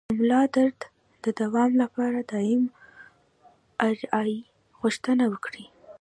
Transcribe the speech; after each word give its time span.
د 0.09 0.11
ملا 0.19 0.41
درد 0.55 0.79
د 1.23 1.25
دوام 1.41 1.71
لپاره 1.81 2.19
د 2.29 2.31
ایم 2.47 2.63
آر 3.87 3.97
آی 4.19 4.31
غوښتنه 4.81 5.23
وکړئ 5.33 5.65